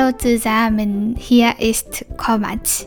[0.00, 2.86] Hallo zusammen, hier ist Komatsch.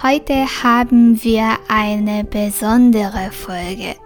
[0.00, 3.96] Heute haben wir eine besondere Folge.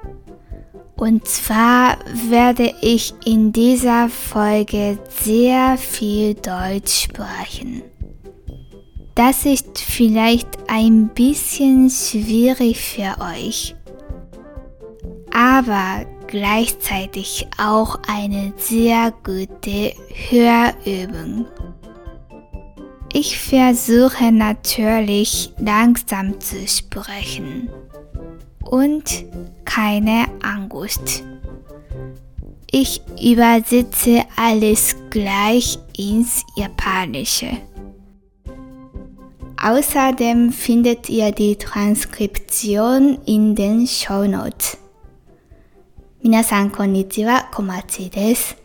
[0.97, 1.99] Und zwar
[2.31, 7.83] werde ich in dieser Folge sehr viel Deutsch sprechen.
[9.15, 13.75] Das ist vielleicht ein bisschen schwierig für euch,
[15.31, 19.93] aber gleichzeitig auch eine sehr gute
[20.31, 21.47] Hörübung.
[23.14, 27.70] Ich versuche natürlich langsam zu sprechen
[28.62, 29.26] und
[29.66, 31.24] keine Angst.
[32.70, 37.58] Ich übersetze alles gleich ins Japanische.
[39.62, 44.78] Außerdem findet ihr die Transkription in den Show Notes.
[46.24, 48.61] 皆さんこんにちは、小町です。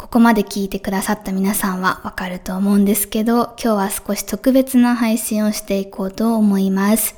[0.00, 7.16] ここまで聞いてくださった皆さんはわかると思うんですけど、今日は少し特別な配信をしていこうと思います。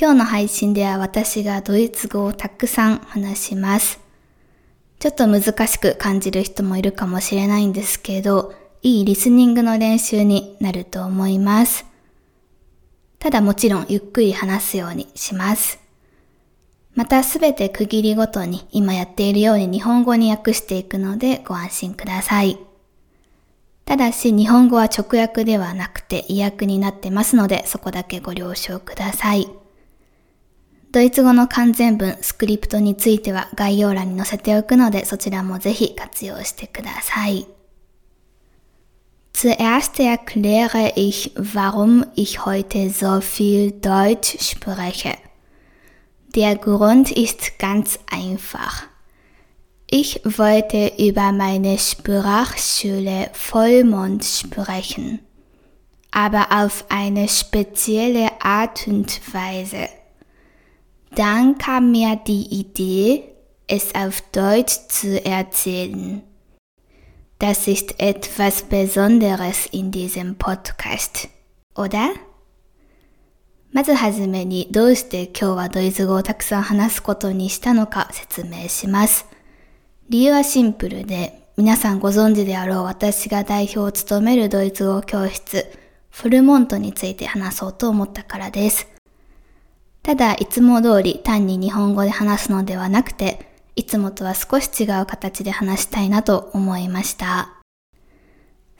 [0.00, 3.98] 今日の配信では私がドイツ語をたくさん話します。
[5.00, 11.86] ちょっと難しく感じる人もいるかもしれないんですけど、いいリスニングの練習になると思います。
[13.18, 15.79] ただもちろんゆっくり話すようにします。
[16.94, 22.58] またすべて区切りごとに今やっているように日本語に訳していくのでご安心ください。
[23.84, 29.48] ただし日本語は直訳ではなくて意訳になってますのでそこだけご了承ください。
[30.92, 37.46] ドイツ語の完全文、スクリプトについては概要欄に載せておくのでそちらもぜひ活用してください。
[39.32, 45.29] Zuerst erkläre ich, warum ich heute so viel Deutsch spreche.
[46.36, 48.84] Der Grund ist ganz einfach.
[49.90, 55.18] Ich wollte über meine Sprachschule Vollmond sprechen,
[56.12, 59.88] aber auf eine spezielle Art und Weise.
[61.16, 63.24] Dann kam mir die Idee,
[63.66, 66.22] es auf Deutsch zu erzählen.
[67.40, 71.28] Das ist etwas Besonderes in diesem Podcast,
[71.74, 72.10] oder?
[73.72, 79.26] まずはじめにどうして今日はドイツ語をたくさん話すことにしたのか説明します。
[80.08, 85.66] 理由はシンプルで、皆さんご存知であろう私が代表を務めるドイツ語教室、
[86.10, 88.88] フルモントについて話そうと思ったからです。
[90.02, 97.50] ただ、いつも通り単に日本語で話すのではなくて、いつもとは少し違う形で話したいなと思いました。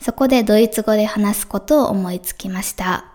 [0.01, 3.10] そこでドイツ語で話すことを思いつきました。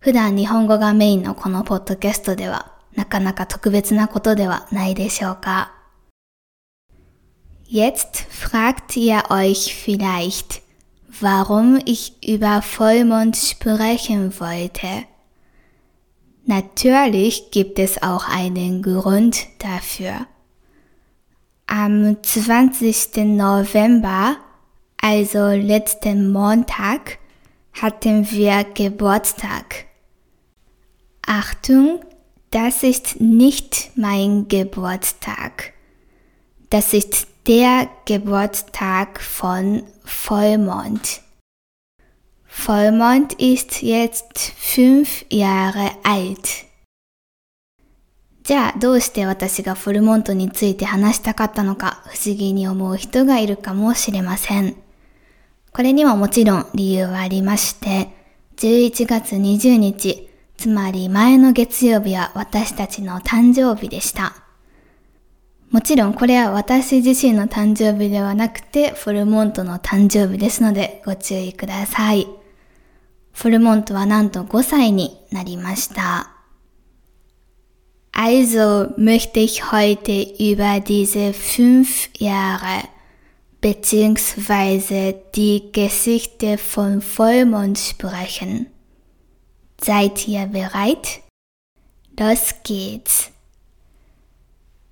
[0.00, 5.72] 普段日本語がメインのこのポッドキャストではなかなか特別なことではないでしょうか。
[7.66, 10.62] Jetzt fragt ihr euch vielleicht,
[11.08, 15.06] warum ich über Vollmond sprechen wollte.
[16.46, 20.26] Natürlich gibt es auch einen Grund dafür.
[21.66, 23.16] Am 20.
[23.36, 24.36] November,
[25.00, 27.18] also letzten Montag,
[27.72, 29.86] hatten wir Geburtstag.
[31.31, 31.99] Achtung,
[32.49, 35.73] das ist nicht mein Geburtstag.
[36.71, 41.21] Das ist der Geburtstag von Vollmond.
[42.47, 46.65] Vollmond ist jetzt fünf Jahre alt.
[48.41, 54.75] じゃあどうして私がフォルモントについて話したかったのか不思議に思う人がいるかもしれません。
[55.71, 58.09] これにももちろん理由はありまして、
[58.57, 60.28] 11月20日、
[60.59, 64.35] つまり前の月曜日は私たちの誕生日でした。
[65.71, 72.27] もちろんこれは私自身の誕生日ではなくてフォルモントの誕生日ですのでご注意ください。
[73.31, 76.29] フォルモントはなんと5歳になりました。
[78.11, 82.83] Also möchte ich heute über diese fünf Jahre
[83.61, 85.15] bzw.
[85.33, 88.78] die Geschichte von Vollmond sprechen.
[89.81, 91.21] Seid ihr bereit?
[92.17, 93.31] Los geht's!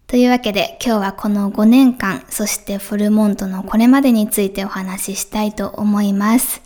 [0.07, 6.61] というわけで今日はこの5年間、そしてフォルモントのこれまでについてお話ししたいと思います。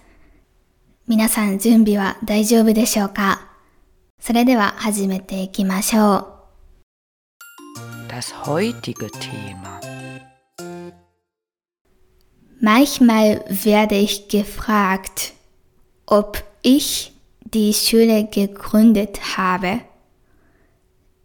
[1.08, 3.48] 皆さん準備は大丈夫でしょうか？
[4.20, 6.26] それでは始めていきましょう。
[8.08, 9.82] Das heutige Thema.
[12.62, 15.34] Manchmal werde ich gefragt,
[16.06, 17.11] ob ich
[17.54, 19.82] die Schule gegründet habe.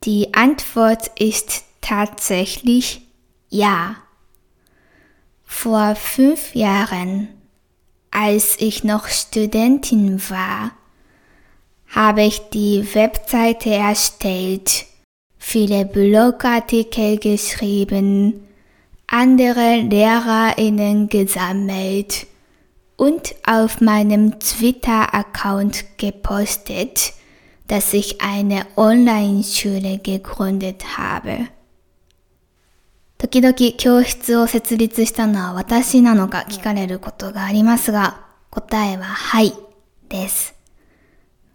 [0.05, 3.03] Die Antwort ist tatsächlich
[3.49, 3.97] ja.
[5.45, 7.29] Vor fünf Jahren,
[8.11, 10.73] als ich noch Studentin war,
[11.89, 14.87] habe ich die Webseite erstellt,
[15.39, 18.47] viele Blogartikel geschrieben,
[19.07, 22.27] andere Lehrerinnen gesammelt
[22.97, 27.13] und auf meinem Twitter-Account gepostet,
[27.69, 31.49] dass ich eine Online-Schule gegründet habe.
[33.19, 39.55] 時々教室を設立したのは私なのか聞かれることがありますが、答えははい
[40.11, 40.55] です。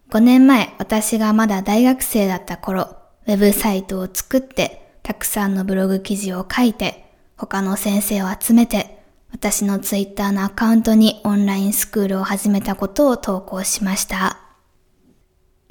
[0.10, 2.98] 5年前、私がまだ大学生だった頃、
[3.28, 7.06] ウェブサイトを作って、たくさんのブログ記事を書いて、
[7.38, 9.01] 他の先生を集めて、
[9.33, 14.39] 私のツイッターのアカウントにオンラインスクールを始めたことを投稿しました。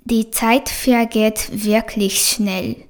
[0.06, 2.86] Die Zeit vergeht wirklich schnell.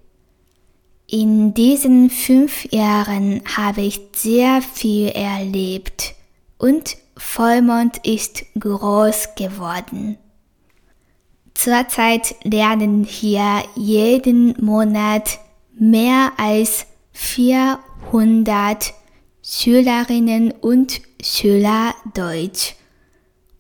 [1.08, 6.16] In diesen fünf Jahren habe ich sehr viel erlebt
[6.58, 10.18] und Vollmond ist groß geworden.
[11.54, 15.40] Zurzeit lernen hier jeden Monat
[15.74, 18.94] mehr als 400
[19.50, 22.76] Schülerinnen und Schüler Deutsch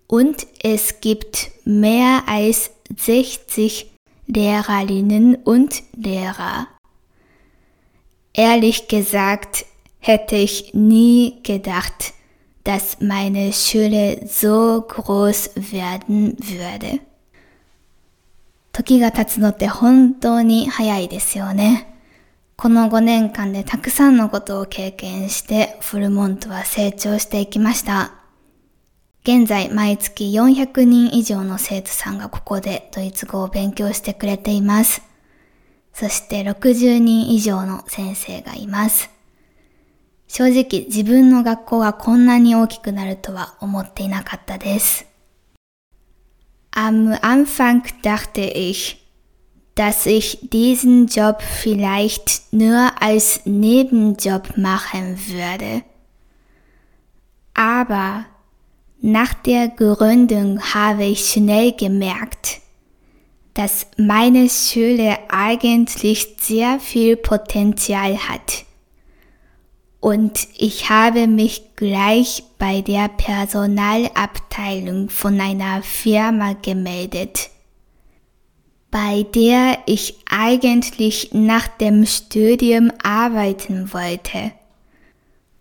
[0.07, 3.91] und es gibt mehr als 60
[4.27, 6.67] Lehrerinnen und Lehrer.
[8.33, 9.65] Ehrlich gesagt
[9.99, 12.13] hätte ich nie gedacht,
[12.63, 16.99] dass meine Schule so groß werden würde.
[18.75, 21.88] 時が経つのって本当に早いですよね。
[22.60, 28.12] この5年間でたくさんのことを経験してフルモントは成長していきました。
[29.22, 35.00] 現在毎月400人以上の生徒さんがここでドイツ語を勉強してくれています。
[35.94, 39.08] そして60人以上の先生がいます。
[40.28, 45.06] 正直自分の学校がこんなに大きくなるとは思っていなかったです。
[46.72, 48.98] Am Anfang dachte ich,
[49.74, 55.82] dass ich diesen Job vielleicht nur als Nebenjob machen würde.
[57.54, 58.24] Aber
[59.00, 62.60] nach der Gründung habe ich schnell gemerkt,
[63.54, 68.64] dass meine Schule eigentlich sehr viel Potenzial hat.
[70.00, 77.50] Und ich habe mich gleich bei der Personalabteilung von einer Firma gemeldet,
[78.90, 84.52] bei der ich eigentlich nach dem Studium arbeiten wollte.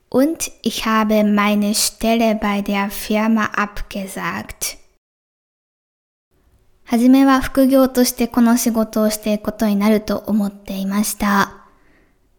[0.09, 4.77] Und ich habe meine Stelle bei der Firma abgesagt.
[6.85, 11.53] はじめは副業としてこの仕事をしていくことになると思っていました。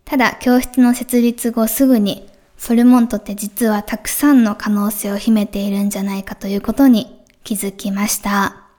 [0.05, 8.70] ただ、教室の設立後すぐに、フォルモントって実はたくさんの可能性を秘めているんじゃないかということに気づきました。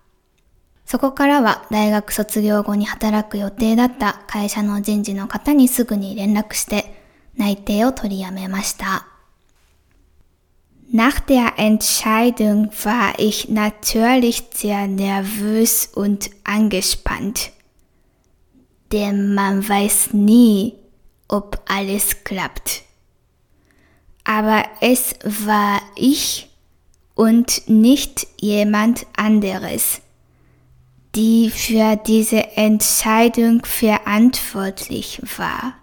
[0.92, 7.02] そこからは大学卒業後に働く予定だった会社の人事の方にすぐに連絡して
[7.38, 9.08] 内定を取りやめました。
[10.94, 17.54] Nach der Entscheidung war ich natürlich sehr nervös und angespannt.
[18.92, 20.74] Denn man weiß nie,
[21.30, 22.84] ob alles klappt.
[24.26, 26.50] Aber es war ich
[27.16, 30.02] und nicht jemand anderes,
[31.16, 35.74] die für diese Entscheidung verantwortlich war.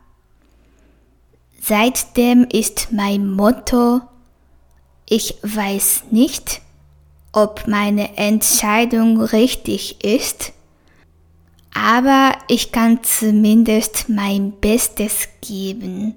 [1.60, 4.00] Seitdem ist mein Motto
[5.10, 6.60] ich weiß nicht,
[7.32, 10.52] ob meine Entscheidung richtig ist,
[11.72, 16.14] aber ich kann zumindest mein Bestes geben,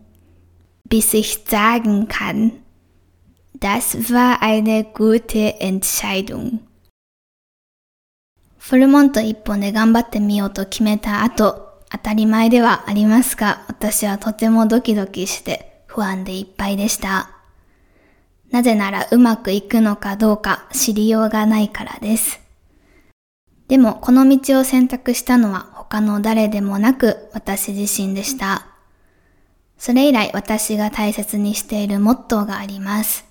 [0.84, 2.51] bis ich sagen kann,
[3.53, 6.60] das war eine gute Entscheidung.
[8.62, 17.32] フルモント一本で頑張ってみようと決めた後、当たり前ではありますが、私はとてもドキドキして不安でいっぱいでした。
[18.51, 22.39] なぜならうまくいくのかどうか知りようがないからです。
[23.68, 28.68] でもこの道を選択したのは他の誰でもなく私自身でした。
[29.80, 33.25] それ以来私が大切にしているモットーがあります。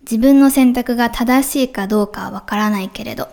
[0.00, 3.28] 自分の選択が正しいかどうかはわからないけれど、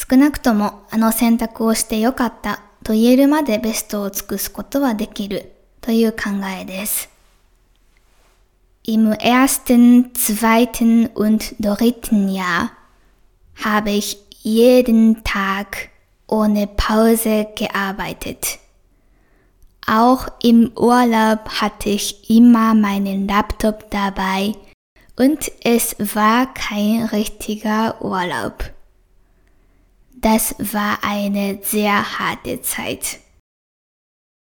[0.00, 7.08] 少なくともあの選択をしてよかったと言えるまでベストを尽くすことはできるという考えです。
[8.88, 12.70] Im ersten, zweiten und dritten Jahr
[13.64, 15.90] habe ich jeden Tag
[16.28, 18.60] ohne Pause gearbeitet.
[19.88, 24.54] Auch im Urlaub hatte ich immer meinen Laptop dabei
[25.16, 28.70] und es war kein richtiger Urlaub.
[30.21, 33.19] Das war eine sehr harte Zeit.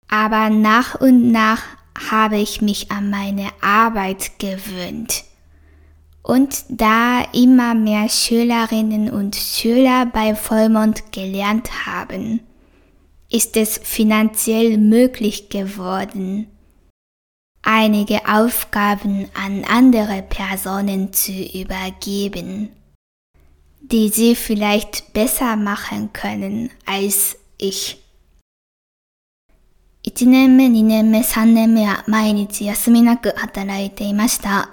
[0.08, 1.62] Aber nach und nach
[2.10, 5.24] habe ich mich an meine Arbeit gewöhnt.
[6.22, 12.40] Und da immer mehr Schülerinnen und Schüler bei Vollmond gelernt haben,
[13.30, 16.48] ist es finanziell möglich geworden,
[17.62, 22.70] einige Aufgaben an andere Personen zu übergeben,
[23.90, 27.96] die sie vielleicht besser machen können als ich.
[30.06, 34.70] 1年目、2年目、3年目は毎日休みなく働いていました。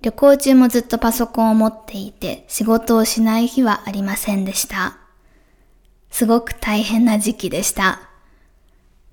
[0.00, 4.96] 旅行中もずっとパソコンを持っていて仕事をしない日はありませんでした。
[6.10, 8.00] すごく大変な時期でした。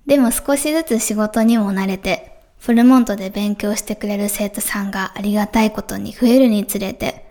[0.05, 7.25] でも少しずつ仕事にも慣れて、フルモントで勉強してくれる生徒さんがありがたいことに増えるにつれて、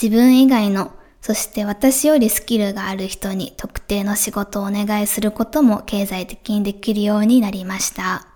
[0.00, 8.27] 自分以外の、そして私よりスキルがある人に特定の仕事をお願いすることも経済的にできるようになりました。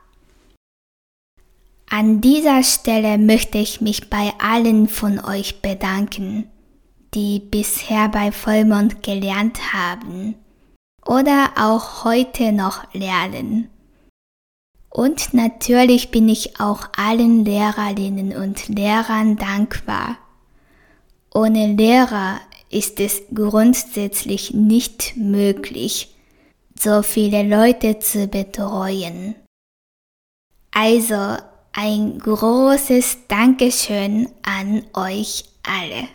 [1.89, 6.49] An dieser Stelle möchte ich mich bei allen von euch bedanken,
[7.13, 10.35] die bisher bei Vollmond gelernt haben
[11.05, 13.69] oder auch heute noch lernen.
[14.89, 20.17] Und natürlich bin ich auch allen Lehrerinnen und Lehrern dankbar.
[21.33, 22.39] Ohne Lehrer
[22.72, 26.14] ist es grundsätzlich nicht möglich,
[26.78, 29.36] so viele Leute zu betreuen.
[30.72, 31.36] Also
[31.72, 36.08] ein großes Dankeschön an euch alle.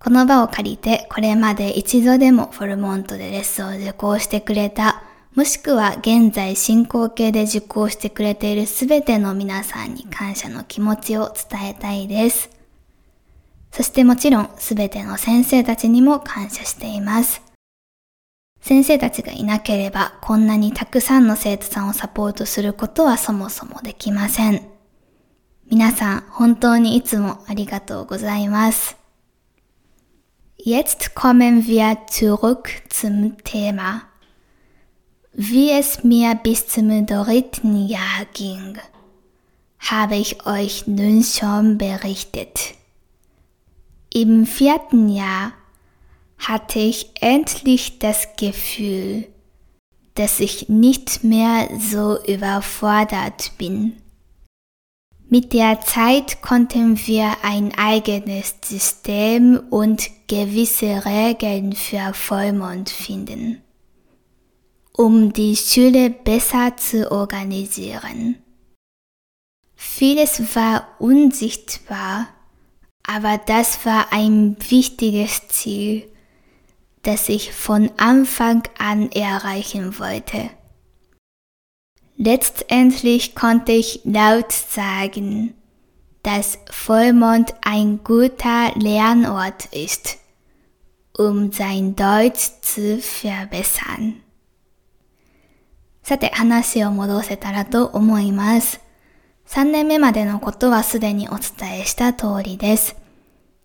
[0.00, 5.02] この場を借りてこれまで一度でもフォルモントでレッスンを受講してくれた
[5.34, 12.57] もしくは現在進行形で受講してくれているすべての皆さんに感謝の気持ちを伝えたいです。
[13.70, 17.42] そしてもちろんすべての先生たちにも感謝しています。
[18.60, 24.68] 先生たちがいなければこんなにたくさんの生徒さんをサポートすることはそもそもできません。
[25.70, 28.96] 皆さん本当にいつもありがとうございます。
[30.64, 34.08] Jetzt kommen wir zurück zum Thema.
[35.32, 38.76] Wie es mir bis zum dritten Jahr ging,
[39.78, 42.77] habe ich euch nun schon berichtet.
[44.12, 45.52] Im vierten Jahr
[46.38, 49.26] hatte ich endlich das Gefühl,
[50.14, 53.96] dass ich nicht mehr so überfordert bin.
[55.28, 63.62] Mit der Zeit konnten wir ein eigenes System und gewisse Regeln für Vollmond finden
[64.98, 68.34] um die Schule besser zu organisieren.
[69.76, 72.26] Vieles war unsichtbar,
[73.07, 76.09] aber das war ein wichtiges Ziel,
[77.01, 80.49] das ich von Anfang an erreichen wollte.
[82.15, 85.53] Letztendlich konnte ich laut sagen,
[86.21, 90.17] dass Vollmond ein guter Lernort ist,
[91.17, 94.23] um sein Deutsch zu verbessern.
[96.03, 98.81] さて話を戻せたらと思います。
[99.48, 102.96] 3年目までのことはすでにお伝えした通りです。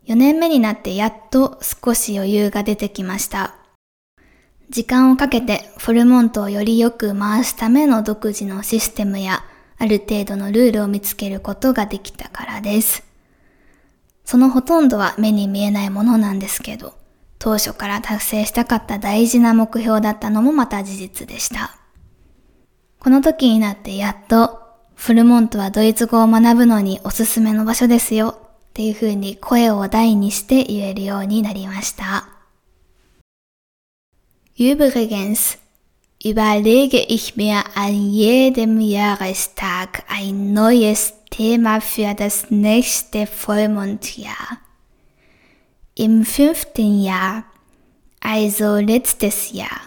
[0.08, 3.54] 4年目になってやっと少し余裕が出てきました。
[4.70, 9.44] 時間をかけてフォルモントをよりよく回すための独自のシステムや
[9.78, 13.04] ある程度のルールを見つけることができたからです。
[14.24, 16.94] そのほとんどは目に見えないものなんですけど、
[17.40, 21.76] 当初から達成したかった大事な目標だったのもまた事実でした。
[23.00, 24.63] この時になってやっと、
[24.96, 32.28] フルモントはドイツ語を学ぶのにおすすめの場所ですよっていう風に声を大にして言えるようになりました。
[34.58, 35.58] Übrigens
[36.24, 44.60] überlege ich mir an jedem Jahrestag ein neues Thema für das nächste Vollmondjahr.
[45.96, 47.44] Im fünften Jahr,
[48.22, 49.82] also letztes Jahr,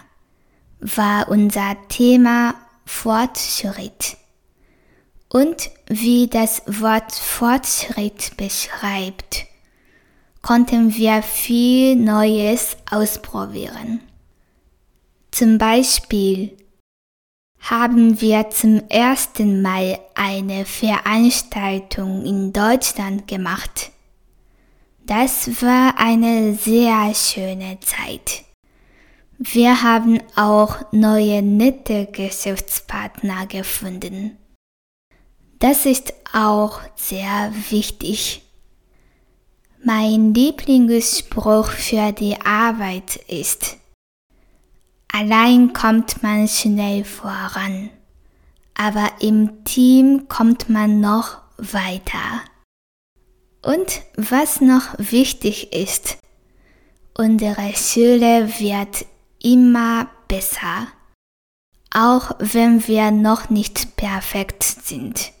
[0.79, 4.17] war unser Thema Fortschritt.
[5.29, 9.45] Und wie das Wort Fortschritt beschreibt,
[10.41, 13.99] konnten wir viel Neues ausprobieren.
[15.31, 16.57] Zum Beispiel
[17.59, 23.91] haben wir zum ersten Mal eine Veranstaltung in Deutschland gemacht.
[25.05, 28.45] Das war eine sehr schöne Zeit.
[29.37, 34.37] Wir haben auch neue nette Geschäftspartner gefunden.
[35.59, 38.43] Das ist auch sehr wichtig.
[39.83, 43.77] Mein Lieblingsspruch für die Arbeit ist,
[45.11, 47.89] allein kommt man schnell voran,
[48.75, 52.41] aber im Team kommt man noch weiter.
[53.63, 56.19] Und was noch wichtig ist,
[57.15, 59.05] unsere Schule wird
[59.41, 60.87] immer besser,
[61.89, 65.31] auch wenn wir noch nicht perfekt sind.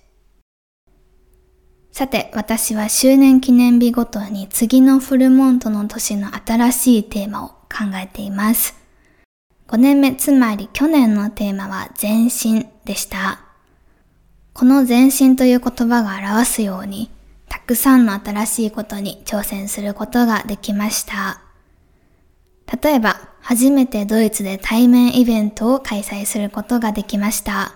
[1.97, 8.75] さて、私は周年記念日ごとに次のフルモントの年の新しいテーマを考えています。
[9.67, 13.39] 5年目、つまり去年のテーマは前進でした。
[14.53, 17.09] この前進という言葉が表すように、
[17.49, 21.41] たくさんの新しいことに挑戦することができました。
[22.79, 27.73] 例えば、初めてドイツで対面イベントを開催することができました。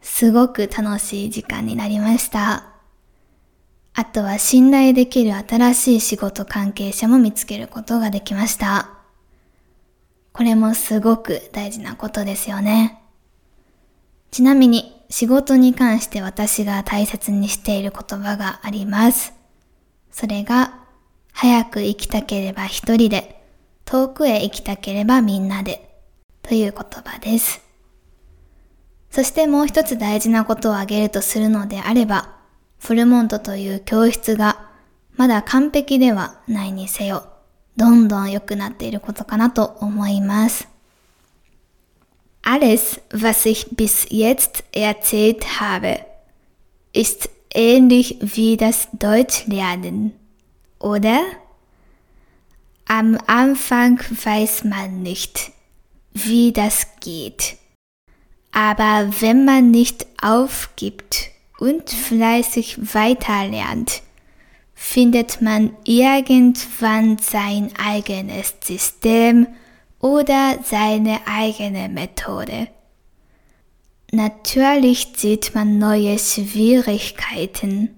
[0.00, 2.67] すごく楽しい時間になりました。
[3.98, 8.90] あとは信頼できる新しい仕事関係者も見つけることができました。
[10.32, 13.02] これもすごく大事なことですよね。
[14.30, 19.32] ちなみに仕事に関して私が大切にしている言葉があります。
[20.12, 20.78] それが、
[21.32, 23.44] 早く生きたければ一人で、
[23.84, 25.98] 遠くへ行きたければみんなで、
[26.42, 27.60] という言葉です。
[29.10, 32.37] そしてもう一つ大事なことを挙げるとするのであれば、
[32.78, 34.68] フルモントという教室が
[35.16, 37.26] まだ完璧ではないにせよ、
[37.76, 40.68] どんどん良くなっていることかなと思います。
[42.42, 46.00] Alles, was ich bis jetzt erzählt habe,
[46.92, 50.12] ist ähnlich wie das Deutschlernen,
[50.78, 51.20] oder?
[52.86, 55.52] Am Anfang weiß man nicht,
[56.14, 57.58] wie das geht.
[58.50, 64.02] Aber wenn man nicht aufgibt und fleißig weiterlernt,
[64.74, 69.46] findet man irgendwann sein eigenes System
[70.00, 72.68] oder seine eigene Methode.
[74.12, 77.90] Natürlich sieht man neue Schwierigkeiten,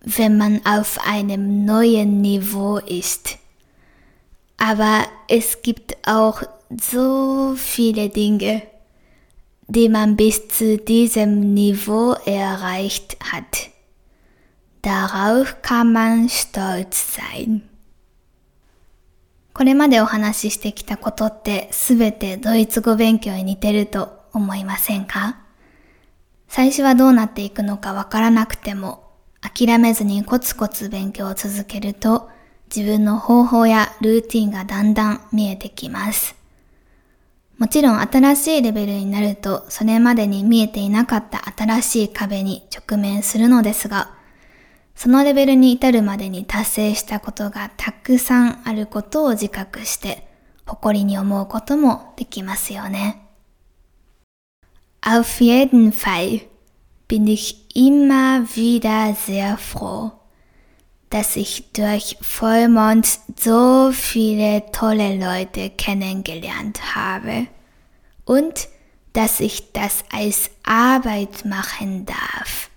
[0.00, 3.38] wenn man auf einem neuen Niveau ist.
[4.56, 6.42] Aber es gibt auch
[6.80, 8.62] so viele Dinge,
[9.68, 13.70] die man bis zu diesem Niveau erreicht hat.
[14.82, 17.62] Darauf kann man stolz sein.
[19.52, 25.38] これまでお話ししてきたことってすべてドイツ語勉強に似てると思いませんか？
[26.46, 29.02] 最初はどうなっていくのかわからなくても
[29.40, 32.28] 諦めずにコツコツ勉強を続けると
[32.74, 36.36] 自分の方法やルーティンがだんだん見えてきます。
[37.58, 44.14] もちろん新しいレベルになるとそれまでに見えていなかった新しい壁に直面するのですが、
[44.94, 50.26] そのレベルに至るまでに達成したことがたくさんあることを自覚して
[50.66, 53.22] 誇りに思うこともできますよね。
[55.02, 56.48] Auf jeden Fall
[57.08, 60.12] bin ich immer wieder sehr froh,
[61.10, 67.46] dass ich durch Vollmond so viele tolle Leute kennengelernt habe
[68.24, 68.68] und
[69.12, 72.70] dass ich das als Arbeit machen darf,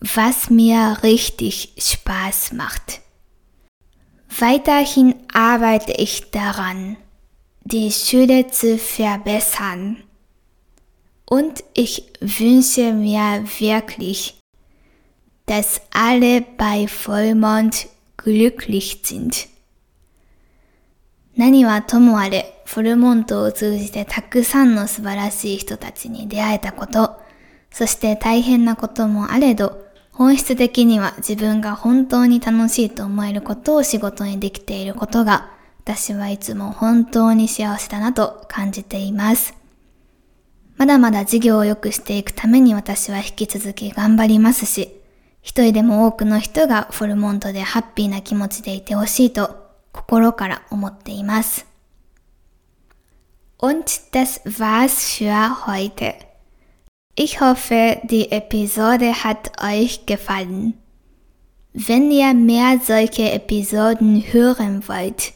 [0.00, 3.00] was mir richtig Spaß macht.
[4.38, 6.96] Weiterhin arbeite ich daran,
[7.64, 10.02] die Schule zu verbessern
[11.26, 14.41] und ich wünsche mir wirklich,
[15.46, 19.48] dass alle bei Vollmond glücklich sind.
[21.36, 27.20] 何はともあれ、フォルモントを通じてたくさんの素晴らしい人たちに出会えたこと、
[27.70, 35.50] そして大変なこともあれど、本質的には自分が本当に楽しいと思えることを仕事にできていることが、
[35.80, 39.54] 私はいつも本当に幸せだなと感じています。
[40.76, 45.01] まだまだ事業を良くしていくために私は引き続き頑張りますし、
[45.42, 49.56] 一人でも多くの人がフォルモントでハッピーな気持ちでいてほしいと
[49.92, 51.66] 心から思っています。
[53.58, 56.14] Und das war's für heute.
[57.14, 60.74] Ich hoffe, die Episode hat euch gefallen.
[61.74, 65.32] Wenn ihr mehr solche Episoden hören wollt,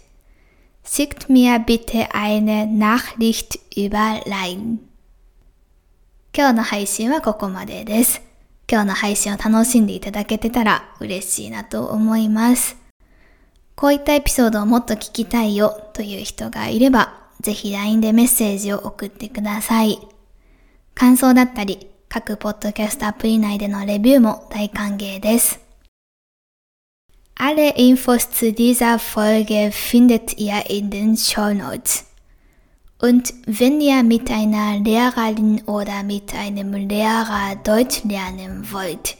[0.85, 4.79] schickt mir bitte eine Nachricht über LINE.
[6.37, 8.26] 今日の配信はここまでです。
[8.71, 12.77] 今日の配信を楽しんでいただけてたら嬉しいなと思います。
[13.77, 19.99] こういったエピソードをもっと聞きたいよという人がいれば、ぜひ LINE でメッセージを送ってください。
[20.95, 25.61] 感想だったり、各ポッドキャストアプリ内でのレビューも大歓迎です。
[27.39, 32.06] Alle Infos zu dieser Folge findet ihr in den Show Notes.
[33.06, 39.18] Und wenn ihr mit einer Lehrerin oder mit einem Lehrer Deutsch lernen wollt,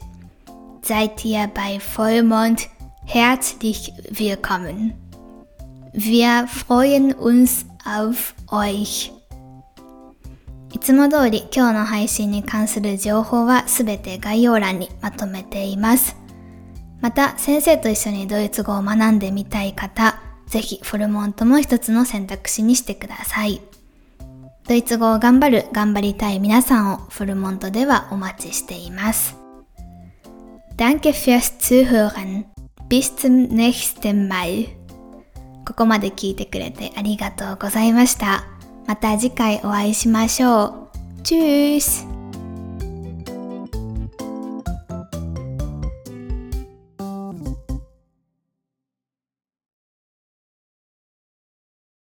[0.82, 2.68] seid ihr bei Vollmond
[3.04, 4.94] herzlich willkommen.
[5.92, 9.12] Wir freuen uns auf euch.
[10.72, 16.16] いつも通り今日の配信に関する情報はすべて概要欄にまとめています。
[17.00, 23.60] また、先生と一緒にドイツ語を学んでみたい方、ぜひフルモントも一つの選択肢にしてください。
[24.67, 29.37] ドイツ語を頑張る、頑張りたい皆さんをフルモントではお待ちしています。
[30.75, 32.45] Danke fürs Zuhören.
[32.89, 34.67] Bis zum nächsten Mal.
[35.65, 38.45] ここまで聞いてくれてありがとうございました。
[38.87, 41.23] また次回お会いしましょう。
[41.23, 42.16] チュース